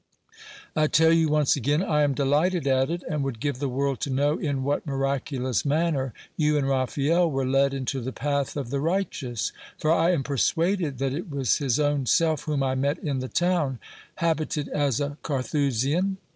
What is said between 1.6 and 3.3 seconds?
1 am delighted at it, and